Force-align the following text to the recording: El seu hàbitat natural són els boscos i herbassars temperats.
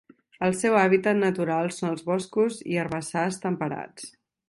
El 0.45 0.55
seu 0.61 0.77
hàbitat 0.83 1.19
natural 1.19 1.71
són 1.77 1.91
els 1.91 2.03
boscos 2.09 2.61
i 2.73 2.81
herbassars 2.85 3.43
temperats. 3.49 4.15